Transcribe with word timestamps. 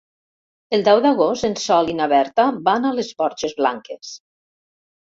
El 0.77 0.85
deu 0.87 1.01
d'agost 1.07 1.47
en 1.49 1.53
Sol 1.65 1.93
i 1.93 1.97
na 2.01 2.09
Berta 2.17 2.47
van 2.71 2.89
a 2.89 2.95
les 2.99 3.13
Borges 3.23 3.57
Blanques. 3.63 4.21